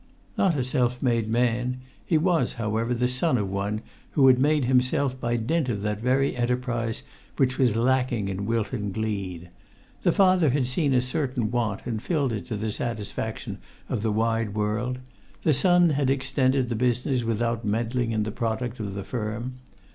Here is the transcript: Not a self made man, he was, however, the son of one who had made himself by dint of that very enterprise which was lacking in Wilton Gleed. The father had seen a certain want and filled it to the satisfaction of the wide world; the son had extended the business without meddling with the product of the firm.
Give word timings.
Not 0.35 0.55
a 0.57 0.63
self 0.63 1.03
made 1.03 1.27
man, 1.29 1.79
he 2.03 2.17
was, 2.17 2.53
however, 2.53 2.95
the 2.95 3.07
son 3.07 3.37
of 3.37 3.51
one 3.51 3.81
who 4.13 4.25
had 4.29 4.39
made 4.39 4.65
himself 4.65 5.19
by 5.21 5.35
dint 5.35 5.69
of 5.69 5.83
that 5.83 6.01
very 6.01 6.35
enterprise 6.35 7.03
which 7.37 7.59
was 7.59 7.75
lacking 7.75 8.27
in 8.27 8.47
Wilton 8.47 8.91
Gleed. 8.91 9.49
The 10.01 10.11
father 10.11 10.49
had 10.49 10.65
seen 10.65 10.95
a 10.95 11.03
certain 11.03 11.51
want 11.51 11.85
and 11.85 12.01
filled 12.01 12.33
it 12.33 12.47
to 12.47 12.55
the 12.57 12.71
satisfaction 12.71 13.59
of 13.89 14.01
the 14.01 14.11
wide 14.11 14.55
world; 14.55 14.97
the 15.43 15.53
son 15.53 15.91
had 15.91 16.09
extended 16.09 16.69
the 16.69 16.75
business 16.75 17.21
without 17.23 17.63
meddling 17.63 18.09
with 18.09 18.23
the 18.23 18.31
product 18.31 18.79
of 18.79 18.95
the 18.95 19.03
firm. 19.03 19.59